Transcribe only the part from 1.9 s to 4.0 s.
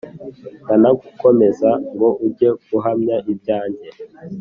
ngo ujye guhamya ibyanjye